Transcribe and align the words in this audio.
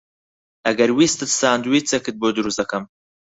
ئەگەر 0.65 0.89
ویستت 0.97 1.29
ساندویچێکت 1.39 2.15
بۆ 2.21 2.27
دروست 2.37 2.59
دەکەم. 2.61 2.83